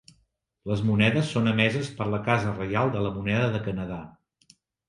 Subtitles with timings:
[0.69, 4.01] Les monedes són emeses per la Casa Reial de la Moneda de Canadà.